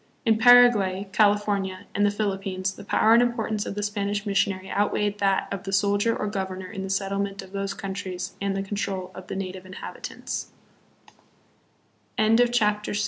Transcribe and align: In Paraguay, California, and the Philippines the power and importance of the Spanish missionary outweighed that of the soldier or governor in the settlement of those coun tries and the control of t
In 0.25 0.39
Paraguay, 0.39 1.07
California, 1.13 1.85
and 1.93 2.03
the 2.03 2.09
Philippines 2.09 2.73
the 2.73 2.83
power 2.83 3.13
and 3.13 3.21
importance 3.21 3.67
of 3.67 3.75
the 3.75 3.83
Spanish 3.83 4.25
missionary 4.25 4.67
outweighed 4.71 5.19
that 5.19 5.47
of 5.51 5.61
the 5.61 5.71
soldier 5.71 6.17
or 6.17 6.25
governor 6.25 6.71
in 6.71 6.81
the 6.81 6.89
settlement 6.89 7.43
of 7.43 7.51
those 7.51 7.75
coun 7.75 7.93
tries 7.93 8.33
and 8.41 8.57
the 8.57 8.63
control 8.63 9.11
of 9.13 9.27
t 9.27 9.43